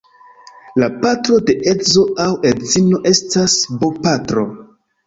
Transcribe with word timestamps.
La 0.83 0.87
patro 1.03 1.37
de 1.51 1.57
edzo 1.73 2.07
aŭ 2.27 2.27
edzino 2.53 3.05
estas 3.13 3.61
bopatro. 3.85 4.53